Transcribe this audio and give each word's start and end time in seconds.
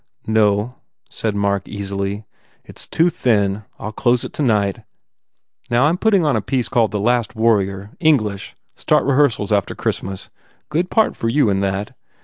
"No," 0.25 0.77
said 1.11 1.35
:Mark, 1.35 1.67
easily, 1.67 2.25
"It 2.65 2.79
s 2.79 2.87
too 2.87 3.11
thin. 3.11 3.65
I 3.77 3.89
ll 3.89 3.91
close 3.91 4.23
it 4.25 4.33
tonight. 4.33 4.81
Now, 5.69 5.85
I 5.85 5.89
m 5.89 5.99
putting 5.99 6.25
on 6.25 6.35
a 6.35 6.41
piece 6.41 6.67
called 6.69 6.89
the 6.89 6.99
Last 6.99 7.35
Warrior. 7.35 7.91
English. 7.99 8.55
Start 8.75 9.03
re 9.03 9.13
hearsals 9.15 9.51
after 9.51 9.75
Christmas. 9.75 10.31
Good 10.69 10.89
part 10.89 11.15
for 11.15 11.29
you 11.29 11.51
in 11.51 11.59
that. 11.59 11.95